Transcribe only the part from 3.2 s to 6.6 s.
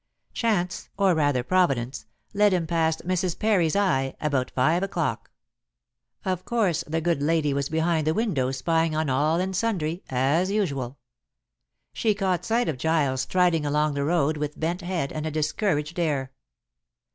Parry's Eye" about five o'clock. Of